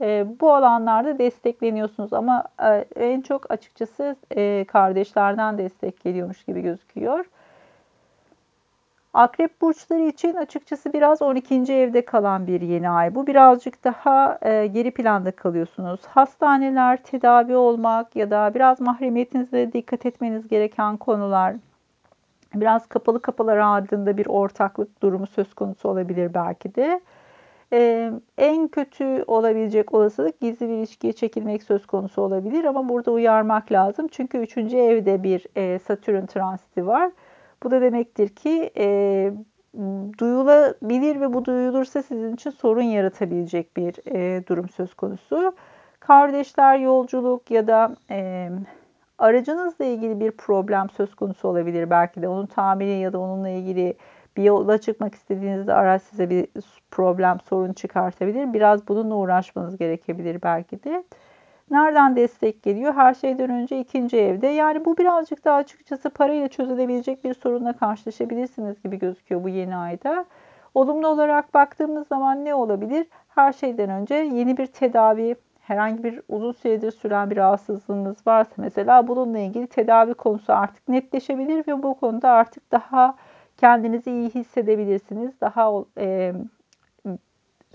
E, 0.00 0.26
bu 0.40 0.54
alanlarda 0.54 1.18
destekleniyorsunuz 1.18 2.12
ama 2.12 2.44
e, 2.62 2.86
en 2.96 3.20
çok 3.20 3.50
açıkçası 3.50 4.16
e, 4.36 4.64
kardeşlerden 4.68 5.58
destek 5.58 6.00
geliyormuş 6.00 6.44
gibi 6.44 6.60
gözüküyor. 6.60 7.24
Akrep 9.16 9.60
burçları 9.60 10.02
için 10.02 10.34
açıkçası 10.34 10.92
biraz 10.92 11.22
12. 11.22 11.54
evde 11.54 12.04
kalan 12.04 12.46
bir 12.46 12.60
yeni 12.60 12.90
ay. 12.90 13.14
Bu 13.14 13.26
birazcık 13.26 13.84
daha 13.84 14.38
e, 14.42 14.66
geri 14.66 14.90
planda 14.90 15.30
kalıyorsunuz. 15.30 16.00
Hastaneler, 16.06 16.96
tedavi 17.02 17.56
olmak 17.56 18.16
ya 18.16 18.30
da 18.30 18.54
biraz 18.54 18.80
mahremiyetinize 18.80 19.72
dikkat 19.72 20.06
etmeniz 20.06 20.48
gereken 20.48 20.96
konular. 20.96 21.54
Biraz 22.60 22.86
kapalı 22.86 23.22
kapılar 23.22 23.56
ardında 23.56 24.16
bir 24.16 24.26
ortaklık 24.26 25.02
durumu 25.02 25.26
söz 25.26 25.54
konusu 25.54 25.88
olabilir 25.88 26.34
belki 26.34 26.74
de. 26.74 27.00
Ee, 27.72 28.12
en 28.38 28.68
kötü 28.68 29.24
olabilecek 29.26 29.94
olasılık 29.94 30.40
gizli 30.40 30.68
bir 30.68 30.74
ilişkiye 30.74 31.12
çekilmek 31.12 31.62
söz 31.62 31.86
konusu 31.86 32.22
olabilir 32.22 32.64
ama 32.64 32.88
burada 32.88 33.10
uyarmak 33.10 33.72
lazım. 33.72 34.08
Çünkü 34.10 34.38
3. 34.38 34.56
evde 34.56 35.22
bir 35.22 35.46
e, 35.56 35.78
Satürn 35.78 36.26
transiti 36.26 36.86
var. 36.86 37.10
Bu 37.62 37.70
da 37.70 37.80
demektir 37.80 38.28
ki 38.28 38.70
e, 38.76 39.32
duyulabilir 40.18 41.20
ve 41.20 41.34
bu 41.34 41.44
duyulursa 41.44 42.02
sizin 42.02 42.34
için 42.34 42.50
sorun 42.50 42.82
yaratabilecek 42.82 43.76
bir 43.76 44.14
e, 44.14 44.46
durum 44.46 44.68
söz 44.68 44.94
konusu. 44.94 45.54
Kardeşler, 46.00 46.78
yolculuk 46.78 47.50
ya 47.50 47.66
da 47.66 47.96
e, 48.10 48.48
aracınızla 49.18 49.84
ilgili 49.84 50.20
bir 50.20 50.30
problem 50.30 50.90
söz 50.90 51.14
konusu 51.14 51.48
olabilir. 51.48 51.90
Belki 51.90 52.22
de 52.22 52.28
onun 52.28 52.46
tamiri 52.46 52.98
ya 52.98 53.12
da 53.12 53.18
onunla 53.18 53.48
ilgili 53.48 53.94
bir 54.36 54.42
yola 54.42 54.78
çıkmak 54.78 55.14
istediğinizde 55.14 55.74
araç 55.74 56.02
size 56.02 56.30
bir 56.30 56.48
problem, 56.90 57.38
sorun 57.40 57.72
çıkartabilir. 57.72 58.52
Biraz 58.52 58.88
bununla 58.88 59.14
uğraşmanız 59.14 59.78
gerekebilir 59.78 60.42
belki 60.42 60.84
de. 60.84 61.04
Nereden 61.70 62.16
destek 62.16 62.62
geliyor? 62.62 62.94
Her 62.94 63.14
şeyden 63.14 63.50
önce 63.50 63.80
ikinci 63.80 64.16
evde. 64.16 64.46
Yani 64.46 64.84
bu 64.84 64.96
birazcık 64.96 65.44
daha 65.44 65.56
açıkçası 65.56 66.10
parayla 66.10 66.48
çözülebilecek 66.48 67.24
bir 67.24 67.34
sorunla 67.34 67.72
karşılaşabilirsiniz 67.72 68.82
gibi 68.82 68.98
gözüküyor 68.98 69.44
bu 69.44 69.48
yeni 69.48 69.76
ayda. 69.76 70.24
Olumlu 70.74 71.08
olarak 71.08 71.54
baktığımız 71.54 72.08
zaman 72.08 72.44
ne 72.44 72.54
olabilir? 72.54 73.06
Her 73.28 73.52
şeyden 73.52 73.90
önce 73.90 74.14
yeni 74.14 74.56
bir 74.56 74.66
tedavi, 74.66 75.36
herhangi 75.66 76.04
bir 76.04 76.20
uzun 76.28 76.52
süredir 76.52 76.90
süren 76.90 77.30
bir 77.30 77.36
rahatsızlığınız 77.36 78.26
varsa 78.26 78.52
mesela 78.56 79.08
bununla 79.08 79.38
ilgili 79.38 79.66
tedavi 79.66 80.14
konusu 80.14 80.52
artık 80.52 80.88
netleşebilir 80.88 81.66
ve 81.68 81.82
bu 81.82 81.94
konuda 81.94 82.30
artık 82.30 82.72
daha 82.72 83.16
kendinizi 83.56 84.10
iyi 84.10 84.30
hissedebilirsiniz. 84.30 85.40
Daha 85.40 85.72
e, 85.98 86.32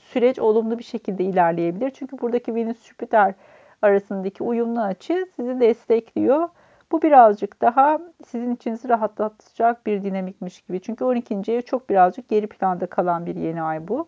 süreç 0.02 0.40
olumlu 0.40 0.80
bir 0.80 0.84
şekilde 0.84 1.24
ilerleyebilir. 1.24 1.90
Çünkü 1.90 2.20
buradaki 2.20 2.56
Venüs 2.56 2.84
Jüpiter 2.84 3.34
arasındaki 3.82 4.44
uyumlu 4.44 4.82
açı 4.82 5.28
sizi 5.36 5.60
destekliyor. 5.60 6.50
Bu 6.92 7.02
birazcık 7.02 7.62
daha 7.62 8.00
sizin 8.26 8.56
içinizi 8.56 8.90
rahatlatacak 8.90 9.86
bir 9.86 10.04
dinamikmiş 10.04 10.62
gibi. 10.62 10.82
Çünkü 10.82 11.04
12. 11.04 11.52
ev 11.52 11.62
çok 11.62 11.90
birazcık 11.90 12.30
geri 12.30 12.48
planda 12.48 12.86
kalan 12.86 13.26
bir 13.26 13.36
yeni 13.36 13.62
ay 13.62 13.88
bu. 13.88 14.08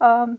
Um, 0.00 0.38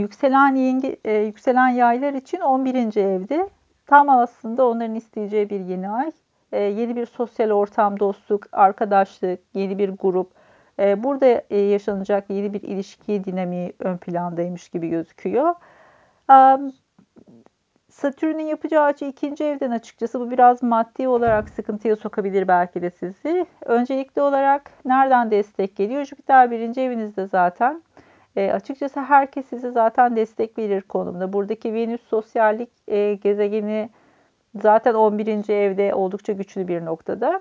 yükselen, 0.00 0.54
yenge, 0.54 0.96
e, 1.04 1.12
yükselen 1.14 1.68
yaylar 1.68 2.14
için 2.14 2.40
11. 2.40 2.96
evde 2.96 3.48
tam 3.86 4.08
aslında 4.08 4.66
onların 4.68 4.94
isteyeceği 4.94 5.50
bir 5.50 5.60
yeni 5.60 5.90
ay. 5.90 6.10
E, 6.52 6.60
yeni 6.60 6.96
bir 6.96 7.06
sosyal 7.06 7.50
ortam, 7.50 8.00
dostluk, 8.00 8.46
arkadaşlık, 8.52 9.40
yeni 9.54 9.78
bir 9.78 9.88
grup. 9.88 10.30
E, 10.78 11.04
burada 11.04 11.42
e, 11.50 11.58
yaşanacak 11.58 12.30
yeni 12.30 12.52
bir 12.52 12.62
ilişki 12.62 13.24
dinamiği 13.24 13.72
ön 13.78 13.96
plandaymış 13.96 14.68
gibi 14.68 14.88
gözüküyor. 14.88 15.54
Um, 16.30 16.72
Satürn'ün 17.90 18.44
yapacağı 18.44 18.84
açı 18.84 19.04
ikinci 19.04 19.44
evden 19.44 19.70
açıkçası 19.70 20.20
bu 20.20 20.30
biraz 20.30 20.62
maddi 20.62 21.08
olarak 21.08 21.48
sıkıntıya 21.48 21.96
sokabilir 21.96 22.48
belki 22.48 22.82
de 22.82 22.90
sizi. 22.90 23.46
Öncelikli 23.64 24.22
olarak 24.22 24.70
nereden 24.84 25.30
destek 25.30 25.76
geliyor? 25.76 26.04
Jüpiter 26.04 26.50
birinci 26.50 26.80
evinizde 26.80 27.26
zaten. 27.26 27.82
E, 28.36 28.52
açıkçası 28.52 29.00
herkes 29.00 29.46
size 29.46 29.70
zaten 29.70 30.16
destek 30.16 30.58
verir 30.58 30.82
konumda. 30.82 31.32
Buradaki 31.32 31.74
Venüs 31.74 32.00
sosyallik 32.02 32.70
e, 32.88 33.14
gezegeni 33.14 33.90
zaten 34.54 34.94
11. 34.94 35.48
evde 35.48 35.94
oldukça 35.94 36.32
güçlü 36.32 36.68
bir 36.68 36.84
noktada. 36.84 37.40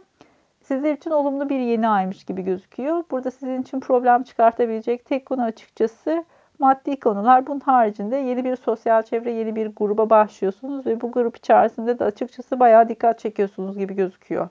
Sizler 0.61 0.93
için 0.93 1.11
olumlu 1.11 1.49
bir 1.49 1.59
yeni 1.59 1.87
aymış 1.87 2.23
gibi 2.23 2.41
gözüküyor. 2.41 3.03
Burada 3.11 3.31
sizin 3.31 3.61
için 3.61 3.79
problem 3.79 4.23
çıkartabilecek 4.23 5.05
tek 5.05 5.25
konu 5.25 5.43
açıkçası 5.43 6.25
maddi 6.59 6.99
konular. 6.99 7.47
Bunun 7.47 7.59
haricinde 7.59 8.15
yeni 8.15 8.43
bir 8.43 8.55
sosyal 8.55 9.03
çevre, 9.03 9.31
yeni 9.31 9.55
bir 9.55 9.67
gruba 9.67 10.09
başlıyorsunuz 10.09 10.85
ve 10.85 11.01
bu 11.01 11.11
grup 11.11 11.37
içerisinde 11.37 11.99
de 11.99 12.03
açıkçası 12.03 12.59
bayağı 12.59 12.89
dikkat 12.89 13.19
çekiyorsunuz 13.19 13.77
gibi 13.77 13.95
gözüküyor. 13.95 14.49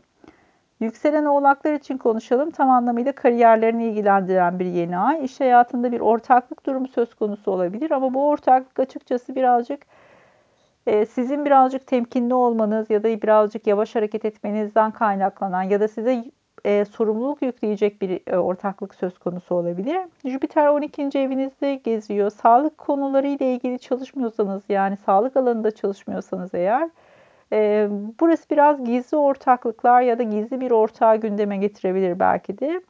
Yükselen 0.80 1.25
oğlaklar 1.25 1.75
için 1.75 1.99
konuşalım. 1.99 2.50
Tam 2.50 2.70
anlamıyla 2.70 3.12
kariyerlerini 3.12 3.87
ilgilendiren 3.87 4.58
bir 4.58 4.66
yeni 4.66 4.99
ay. 4.99 5.25
İş 5.25 5.40
hayatında 5.40 5.92
bir 5.92 6.00
ortaklık 6.00 6.66
durumu 6.66 6.88
söz 6.88 7.14
konusu 7.14 7.50
olabilir 7.50 7.90
ama 7.90 8.14
bu 8.14 8.28
ortaklık 8.28 8.80
açıkçası 8.80 9.35
birazcık 9.35 9.80
e, 10.87 11.06
sizin 11.06 11.44
birazcık 11.44 11.87
temkinli 11.87 12.35
olmanız 12.35 12.90
ya 12.90 13.02
da 13.02 13.23
birazcık 13.23 13.66
yavaş 13.66 13.94
hareket 13.94 14.25
etmenizden 14.25 14.90
kaynaklanan 14.90 15.62
ya 15.62 15.80
da 15.80 15.88
size 15.88 16.25
e, 16.64 16.85
sorumluluk 16.85 17.42
yükleyecek 17.42 18.02
bir 18.02 18.20
e, 18.26 18.38
ortaklık 18.38 18.94
söz 18.94 19.18
konusu 19.18 19.54
olabilir. 19.54 19.99
Jüpiter 20.25 20.68
12. 20.68 21.02
evinizde 21.02 21.75
geziyor. 21.75 22.30
Sağlık 22.30 22.78
konuları 22.78 23.26
ile 23.26 23.54
ilgili 23.54 23.78
çalışmıyorsanız 23.78 24.62
yani 24.68 24.97
sağlık 24.97 25.37
alanında 25.37 25.70
çalışmıyorsanız 25.70 26.54
eğer 26.54 26.90
e, 27.52 27.88
burası 28.20 28.50
biraz 28.50 28.84
gizli 28.84 29.16
ortaklıklar 29.16 30.00
ya 30.00 30.18
da 30.18 30.22
gizli 30.22 30.60
bir 30.60 30.70
ortağı 30.70 31.16
gündeme 31.16 31.56
getirebilir 31.56 32.18
belki 32.18 32.58
de. 32.58 32.80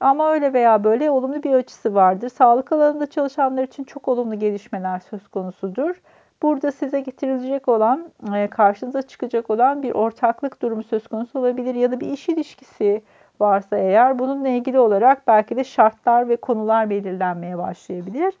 Ama 0.00 0.32
öyle 0.32 0.52
veya 0.52 0.84
böyle 0.84 1.10
olumlu 1.10 1.42
bir 1.42 1.54
açısı 1.54 1.94
vardır. 1.94 2.28
Sağlık 2.28 2.72
alanında 2.72 3.10
çalışanlar 3.10 3.62
için 3.62 3.84
çok 3.84 4.08
olumlu 4.08 4.38
gelişmeler 4.38 4.98
söz 4.98 5.28
konusudur. 5.28 6.00
Burada 6.42 6.72
size 6.72 7.00
getirilecek 7.00 7.68
olan, 7.68 8.10
karşınıza 8.50 9.02
çıkacak 9.02 9.50
olan 9.50 9.82
bir 9.82 9.92
ortaklık 9.92 10.62
durumu 10.62 10.82
söz 10.82 11.08
konusu 11.08 11.38
olabilir 11.38 11.74
ya 11.74 11.92
da 11.92 12.00
bir 12.00 12.06
iş 12.06 12.28
ilişkisi 12.28 13.02
varsa 13.40 13.78
eğer 13.78 14.18
bununla 14.18 14.48
ilgili 14.48 14.78
olarak 14.78 15.26
belki 15.26 15.56
de 15.56 15.64
şartlar 15.64 16.28
ve 16.28 16.36
konular 16.36 16.90
belirlenmeye 16.90 17.58
başlayabilir. 17.58 18.34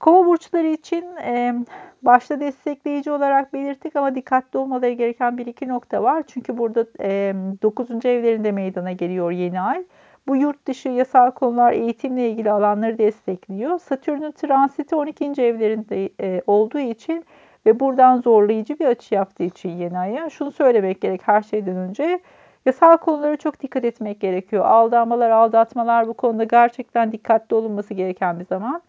Kova 0.00 0.26
burçları 0.26 0.66
için 0.66 1.04
e, 1.16 1.54
başta 2.02 2.40
destekleyici 2.40 3.10
olarak 3.10 3.52
belirttik 3.52 3.96
ama 3.96 4.14
dikkatli 4.14 4.58
olmaları 4.58 4.92
gereken 4.92 5.38
bir 5.38 5.46
iki 5.46 5.68
nokta 5.68 6.02
var. 6.02 6.24
Çünkü 6.26 6.58
burada 6.58 6.86
e, 7.00 7.34
9. 7.62 7.90
evlerinde 8.06 8.52
meydana 8.52 8.92
geliyor 8.92 9.30
yeni 9.30 9.60
ay. 9.60 9.84
Bu 10.28 10.36
yurt 10.36 10.66
dışı 10.66 10.88
yasal 10.88 11.30
konular 11.30 11.72
eğitimle 11.72 12.30
ilgili 12.30 12.50
alanları 12.50 12.98
destekliyor. 12.98 13.78
Satürn'ün 13.78 14.32
transiti 14.32 14.96
12. 14.96 15.24
evlerinde 15.24 16.10
e, 16.20 16.42
olduğu 16.46 16.78
için 16.78 17.24
ve 17.66 17.80
buradan 17.80 18.20
zorlayıcı 18.20 18.78
bir 18.78 18.86
açı 18.86 19.14
yaptığı 19.14 19.42
için 19.44 19.70
yeni 19.70 19.98
aya 19.98 20.30
şunu 20.30 20.52
söylemek 20.52 21.00
gerek 21.00 21.20
her 21.24 21.42
şeyden 21.42 21.76
önce. 21.76 22.20
Yasal 22.66 22.96
konulara 22.96 23.36
çok 23.36 23.62
dikkat 23.62 23.84
etmek 23.84 24.20
gerekiyor. 24.20 24.64
Aldanmalar, 24.64 25.30
aldatmalar 25.30 26.08
bu 26.08 26.14
konuda 26.14 26.44
gerçekten 26.44 27.12
dikkatli 27.12 27.56
olunması 27.56 27.94
gereken 27.94 28.40
bir 28.40 28.44
zaman. 28.44 28.82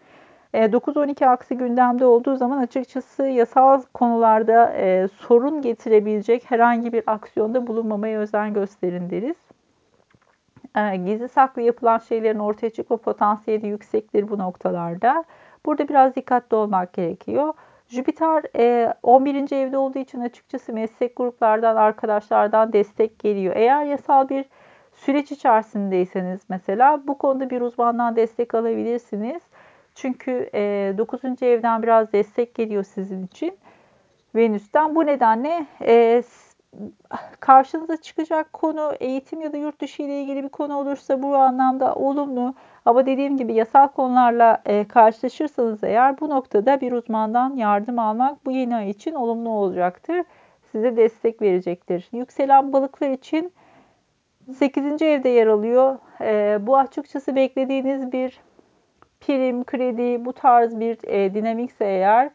9-12 0.65 1.23
e, 1.23 1.27
aksi 1.27 1.57
gündemde 1.57 2.05
olduğu 2.05 2.35
zaman 2.35 2.57
açıkçası 2.57 3.23
yasal 3.23 3.81
konularda 3.93 4.73
e, 4.73 5.07
sorun 5.07 5.61
getirebilecek 5.61 6.51
herhangi 6.51 6.93
bir 6.93 7.03
aksiyonda 7.07 7.67
bulunmamaya 7.67 8.19
özen 8.19 8.53
gösterin 8.53 9.09
deriz. 9.09 9.37
E, 10.75 10.95
gizli 10.97 11.29
saklı 11.29 11.61
yapılan 11.61 11.97
şeylerin 11.97 12.39
ortaya 12.39 12.69
çıkma 12.69 12.97
potansiyeli 12.97 13.67
yüksektir 13.67 14.29
bu 14.29 14.37
noktalarda. 14.37 15.23
Burada 15.65 15.87
biraz 15.89 16.15
dikkatli 16.15 16.55
olmak 16.55 16.93
gerekiyor. 16.93 17.53
Jüpiter 17.87 18.43
11. 19.03 19.55
evde 19.55 19.77
olduğu 19.77 19.99
için 19.99 20.21
açıkçası 20.21 20.73
meslek 20.73 21.15
gruplardan, 21.15 21.75
arkadaşlardan 21.75 22.73
destek 22.73 23.19
geliyor. 23.19 23.55
Eğer 23.55 23.85
yasal 23.85 24.29
bir 24.29 24.45
süreç 24.93 25.31
içerisindeyseniz 25.31 26.41
mesela 26.49 27.07
bu 27.07 27.17
konuda 27.17 27.49
bir 27.49 27.61
uzmandan 27.61 28.15
destek 28.15 28.55
alabilirsiniz. 28.55 29.41
Çünkü 29.97 30.49
9. 30.97 31.43
evden 31.43 31.83
biraz 31.83 32.13
destek 32.13 32.55
geliyor 32.55 32.83
sizin 32.83 33.25
için. 33.25 33.57
Venüs'ten. 34.35 34.95
Bu 34.95 35.05
nedenle 35.05 35.65
karşınıza 37.39 37.97
çıkacak 37.97 38.53
konu 38.53 38.93
eğitim 38.99 39.41
ya 39.41 39.53
da 39.53 39.57
yurt 39.57 39.81
dışı 39.81 40.03
ile 40.03 40.21
ilgili 40.21 40.43
bir 40.43 40.49
konu 40.49 40.77
olursa 40.77 41.23
bu 41.23 41.35
anlamda 41.35 41.95
olumlu. 41.95 42.53
Ama 42.85 43.05
dediğim 43.05 43.37
gibi 43.37 43.53
yasal 43.53 43.87
konularla 43.87 44.61
e, 44.65 44.87
karşılaşırsanız 44.87 45.83
eğer 45.83 46.19
bu 46.19 46.29
noktada 46.29 46.81
bir 46.81 46.91
uzmandan 46.91 47.55
yardım 47.55 47.99
almak 47.99 48.45
bu 48.45 48.51
yeni 48.51 48.75
ay 48.75 48.89
için 48.89 49.13
olumlu 49.13 49.49
olacaktır. 49.49 50.23
Size 50.71 50.97
destek 50.97 51.41
verecektir. 51.41 52.09
Yükselen 52.11 52.73
balıklar 52.73 53.09
için 53.09 53.53
8. 54.55 55.01
evde 55.01 55.29
yer 55.29 55.47
alıyor. 55.47 55.97
E, 56.21 56.57
bu 56.67 56.77
açıkçası 56.77 57.35
beklediğiniz 57.35 58.11
bir 58.11 58.39
prim, 59.19 59.63
kredi 59.63 60.25
bu 60.25 60.33
tarz 60.33 60.79
bir 60.79 60.97
e, 61.03 61.33
dinamikse 61.33 61.85
eğer 61.85 62.29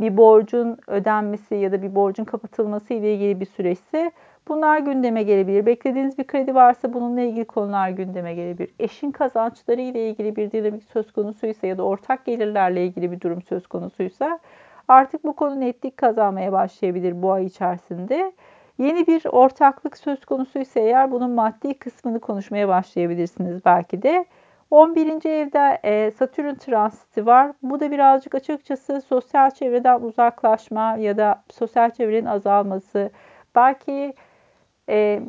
bir 0.00 0.16
borcun 0.16 0.78
ödenmesi 0.86 1.54
ya 1.54 1.72
da 1.72 1.82
bir 1.82 1.94
borcun 1.94 2.24
kapatılması 2.24 2.94
ile 2.94 3.14
ilgili 3.14 3.40
bir 3.40 3.46
süreçse 3.46 4.12
bunlar 4.48 4.78
gündeme 4.78 5.22
gelebilir. 5.22 5.66
Beklediğiniz 5.66 6.18
bir 6.18 6.26
kredi 6.26 6.54
varsa 6.54 6.92
bununla 6.92 7.20
ilgili 7.20 7.44
konular 7.44 7.90
gündeme 7.90 8.34
gelebilir. 8.34 8.74
Eşin 8.78 9.10
kazançları 9.10 9.80
ile 9.80 10.10
ilgili 10.10 10.36
bir 10.36 10.50
dinamik 10.50 10.84
söz 10.84 11.12
konusuysa 11.12 11.66
ya 11.66 11.78
da 11.78 11.82
ortak 11.82 12.24
gelirlerle 12.24 12.86
ilgili 12.86 13.12
bir 13.12 13.20
durum 13.20 13.42
söz 13.42 13.66
konusuysa 13.66 14.38
artık 14.88 15.24
bu 15.24 15.32
konu 15.32 15.60
netlik 15.60 15.96
kazanmaya 15.96 16.52
başlayabilir 16.52 17.22
bu 17.22 17.32
ay 17.32 17.44
içerisinde. 17.46 18.32
Yeni 18.78 19.06
bir 19.06 19.22
ortaklık 19.26 19.98
söz 19.98 20.24
konusuysa 20.24 20.80
eğer 20.80 21.10
bunun 21.10 21.30
maddi 21.30 21.78
kısmını 21.78 22.20
konuşmaya 22.20 22.68
başlayabilirsiniz 22.68 23.64
belki 23.64 24.02
de. 24.02 24.24
11. 24.70 25.26
evde 25.26 25.80
e, 25.84 26.10
Satürn 26.10 26.54
transiti 26.54 27.26
var. 27.26 27.52
Bu 27.62 27.80
da 27.80 27.90
birazcık 27.90 28.34
açıkçası 28.34 29.00
sosyal 29.00 29.50
çevreden 29.50 30.00
uzaklaşma 30.00 30.96
ya 30.96 31.16
da 31.16 31.42
sosyal 31.50 31.90
çevrenin 31.90 32.26
azalması. 32.26 33.10
Belki 33.54 34.14
e, 34.88 35.20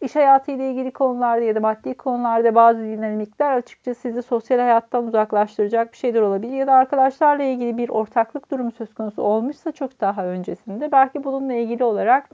iş 0.00 0.16
hayatı 0.16 0.52
ile 0.52 0.70
ilgili 0.70 0.90
konularda 0.90 1.44
ya 1.44 1.54
da 1.54 1.60
maddi 1.60 1.94
konularda 1.94 2.54
bazı 2.54 2.80
dinamikler 2.80 3.56
açıkçası 3.56 4.00
sizi 4.00 4.22
sosyal 4.22 4.58
hayattan 4.58 5.06
uzaklaştıracak 5.06 5.92
bir 5.92 5.96
şeyler 5.98 6.20
olabilir. 6.20 6.52
Ya 6.56 6.66
da 6.66 6.72
arkadaşlarla 6.72 7.42
ilgili 7.44 7.76
bir 7.76 7.88
ortaklık 7.88 8.50
durumu 8.50 8.70
söz 8.70 8.94
konusu 8.94 9.22
olmuşsa 9.22 9.72
çok 9.72 10.00
daha 10.00 10.26
öncesinde. 10.26 10.92
Belki 10.92 11.24
bununla 11.24 11.54
ilgili 11.54 11.84
olarak 11.84 12.30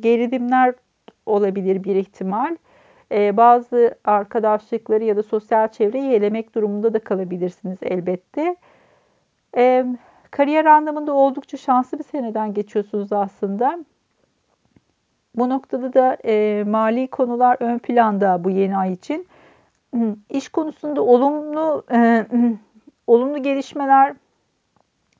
geridimler 0.00 0.74
olabilir 1.26 1.84
bir 1.84 1.96
ihtimal 1.96 2.56
e, 3.12 3.36
bazı 3.36 3.94
arkadaşlıkları 4.04 5.04
ya 5.04 5.16
da 5.16 5.22
sosyal 5.22 5.68
çevreyi 5.68 6.12
elemek 6.12 6.54
durumunda 6.54 6.94
da 6.94 6.98
kalabilirsiniz 6.98 7.78
elbette. 7.82 8.56
E, 9.56 9.86
kariyer 10.30 10.64
anlamında 10.64 11.12
oldukça 11.12 11.56
şanslı 11.56 11.98
bir 11.98 12.04
seneden 12.04 12.54
geçiyorsunuz 12.54 13.12
aslında. 13.12 13.78
Bu 15.34 15.48
noktada 15.48 15.94
da 15.94 16.16
e, 16.24 16.64
mali 16.66 17.06
konular 17.08 17.56
ön 17.60 17.78
planda 17.78 18.44
bu 18.44 18.50
yeni 18.50 18.76
ay 18.76 18.92
için. 18.92 19.26
İş 20.30 20.48
konusunda 20.48 21.02
olumlu 21.02 21.84
e, 21.92 22.26
olumlu 23.06 23.42
gelişmeler 23.42 24.14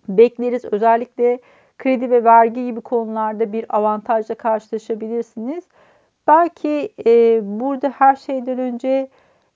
bekleriz. 0.09 0.65
Özellikle 0.65 1.39
kredi 1.79 2.11
ve 2.11 2.25
vergi 2.25 2.65
gibi 2.65 2.81
konularda 2.81 3.53
bir 3.53 3.77
avantajla 3.77 4.35
karşılaşabilirsiniz. 4.35 5.65
Belki 6.27 6.95
e, 7.07 7.41
burada 7.43 7.89
her 7.89 8.17
şeyden 8.17 8.59
önce 8.59 9.09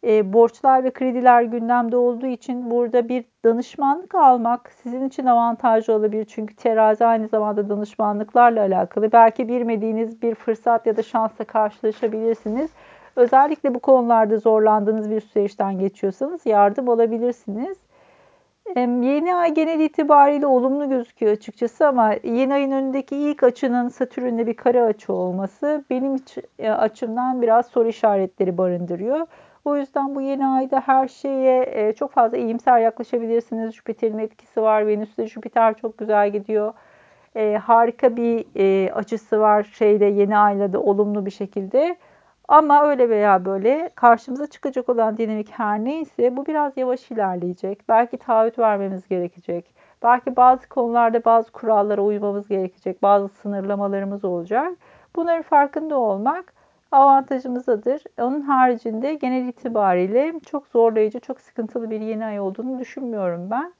e, 0.06 0.32
borçlar 0.32 0.84
ve 0.84 0.90
krediler 0.90 1.42
gündemde 1.42 1.96
olduğu 1.96 2.26
için 2.26 2.70
burada 2.70 3.08
bir 3.08 3.24
danışmanlık 3.44 4.14
almak 4.14 4.72
sizin 4.82 5.08
için 5.08 5.26
avantajlı 5.26 5.92
olabilir. 5.92 6.24
Çünkü 6.24 6.56
terazi 6.56 7.06
aynı 7.06 7.28
zamanda 7.28 7.68
danışmanlıklarla 7.68 8.60
alakalı. 8.60 9.12
Belki 9.12 9.48
bilmediğiniz 9.48 10.22
bir 10.22 10.34
fırsat 10.34 10.86
ya 10.86 10.96
da 10.96 11.02
şansla 11.02 11.44
karşılaşabilirsiniz. 11.44 12.70
Özellikle 13.16 13.74
bu 13.74 13.78
konularda 13.78 14.38
zorlandığınız 14.38 15.10
bir 15.10 15.20
süreçten 15.20 15.78
geçiyorsanız 15.78 16.46
yardım 16.46 16.88
alabilirsiniz. 16.88 17.78
Yeni 18.76 19.34
ay 19.34 19.54
genel 19.54 19.80
itibariyle 19.80 20.46
olumlu 20.46 20.88
gözüküyor 20.88 21.32
açıkçası 21.32 21.86
ama 21.86 22.12
yeni 22.24 22.54
ayın 22.54 22.70
önündeki 22.70 23.16
ilk 23.16 23.42
açının 23.42 23.88
Satürn'le 23.88 24.46
bir 24.46 24.54
kare 24.54 24.82
açı 24.82 25.12
olması 25.12 25.84
benim 25.90 26.16
e, 26.58 26.70
açımdan 26.70 27.42
biraz 27.42 27.66
soru 27.66 27.88
işaretleri 27.88 28.58
barındırıyor. 28.58 29.26
O 29.64 29.76
yüzden 29.76 30.14
bu 30.14 30.20
yeni 30.20 30.46
ayda 30.46 30.80
her 30.80 31.08
şeye 31.08 31.62
e, 31.72 31.92
çok 31.92 32.12
fazla 32.12 32.36
iyimser 32.36 32.78
yaklaşabilirsiniz. 32.78 33.74
Jüpiter'in 33.74 34.18
etkisi 34.18 34.62
var. 34.62 34.86
Venüs'te 34.86 35.26
Jüpiter 35.26 35.74
çok 35.74 35.98
güzel 35.98 36.30
gidiyor. 36.30 36.72
E, 37.36 37.56
harika 37.56 38.16
bir 38.16 38.46
açısı 38.90 39.40
var 39.40 39.62
şeyde 39.62 40.04
yeni 40.04 40.38
ayla 40.38 40.72
da 40.72 40.80
olumlu 40.80 41.26
bir 41.26 41.30
şekilde. 41.30 41.96
Ama 42.50 42.82
öyle 42.86 43.08
veya 43.08 43.44
böyle 43.44 43.90
karşımıza 43.94 44.46
çıkacak 44.46 44.88
olan 44.88 45.18
dinamik 45.18 45.50
her 45.50 45.84
neyse 45.84 46.36
bu 46.36 46.46
biraz 46.46 46.76
yavaş 46.76 47.10
ilerleyecek. 47.10 47.88
Belki 47.88 48.18
taahhüt 48.18 48.58
vermemiz 48.58 49.08
gerekecek. 49.08 49.74
Belki 50.02 50.36
bazı 50.36 50.68
konularda 50.68 51.24
bazı 51.24 51.52
kurallara 51.52 52.00
uymamız 52.02 52.48
gerekecek. 52.48 53.02
Bazı 53.02 53.28
sınırlamalarımız 53.28 54.24
olacak. 54.24 54.72
Bunların 55.16 55.42
farkında 55.42 55.98
olmak 55.98 56.54
avantajımızadır. 56.92 58.02
Onun 58.18 58.40
haricinde 58.40 59.14
genel 59.14 59.48
itibariyle 59.48 60.40
çok 60.46 60.66
zorlayıcı, 60.66 61.20
çok 61.20 61.40
sıkıntılı 61.40 61.90
bir 61.90 62.00
yeni 62.00 62.24
ay 62.24 62.40
olduğunu 62.40 62.78
düşünmüyorum 62.78 63.50
ben. 63.50 63.72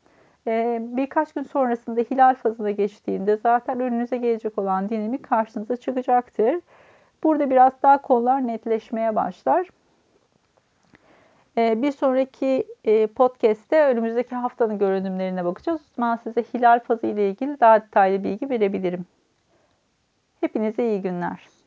Ee, 0.46 0.78
birkaç 0.82 1.32
gün 1.32 1.42
sonrasında 1.42 2.00
hilal 2.00 2.34
fazına 2.34 2.70
geçtiğinde 2.70 3.36
zaten 3.36 3.80
önünüze 3.80 4.16
gelecek 4.16 4.58
olan 4.58 4.88
dinamik 4.88 5.22
karşınıza 5.22 5.76
çıkacaktır. 5.76 6.60
Burada 7.22 7.50
biraz 7.50 7.72
daha 7.82 8.02
konular 8.02 8.46
netleşmeye 8.46 9.16
başlar. 9.16 9.68
Ee, 11.58 11.82
bir 11.82 11.92
sonraki 11.92 12.66
e, 12.84 13.06
podcast'te 13.06 13.86
önümüzdeki 13.86 14.34
haftanın 14.34 14.78
görünümlerine 14.78 15.44
bakacağız. 15.44 15.80
Zaman 15.96 16.16
size 16.16 16.42
hilal 16.42 16.80
fazı 16.80 17.06
ile 17.06 17.30
ilgili 17.30 17.60
daha 17.60 17.82
detaylı 17.82 18.24
bilgi 18.24 18.50
verebilirim. 18.50 19.06
Hepinize 20.40 20.88
iyi 20.88 21.02
günler. 21.02 21.59